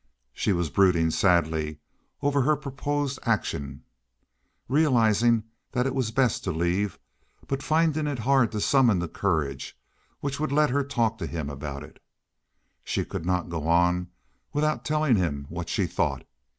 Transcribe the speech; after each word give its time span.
She 0.33 0.51
was 0.51 0.71
brooding 0.71 1.11
sadly 1.11 1.77
over 2.23 2.41
her 2.41 2.55
proposed 2.55 3.19
action, 3.21 3.83
realizing 4.67 5.43
that 5.73 5.85
it 5.85 5.93
was 5.93 6.09
best 6.09 6.43
to 6.43 6.51
leave 6.51 6.97
but 7.47 7.61
finding 7.61 8.07
it 8.07 8.17
hard 8.17 8.51
to 8.53 8.61
summon 8.61 8.97
the 8.97 9.07
courage 9.07 9.77
which 10.19 10.39
would 10.39 10.51
let 10.51 10.71
her 10.71 10.83
talk 10.83 11.19
to 11.19 11.27
him 11.27 11.51
about 11.51 11.83
it. 11.83 12.01
She 12.83 13.05
could 13.05 13.27
not 13.27 13.49
go 13.49 14.07
without 14.53 14.83
telling 14.83 15.17
him 15.17 15.45
what 15.49 15.69
she 15.69 15.85
thought. 15.85 16.25